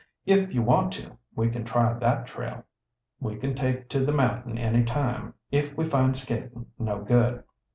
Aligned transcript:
If 0.25 0.51
you 0.51 0.63
want 0.63 0.93
to, 0.93 1.19
we 1.35 1.51
can 1.51 1.63
try 1.63 1.93
that 1.93 2.25
trail. 2.25 2.63
We 3.19 3.35
can 3.37 3.53
take 3.53 3.87
to 3.89 4.03
the 4.03 4.11
mountain 4.11 4.57
any 4.57 4.83
time, 4.83 5.35
if 5.51 5.77
we 5.77 5.85
find 5.85 6.17
skating 6.17 6.65
no 6.79 7.03
good." 7.03 7.43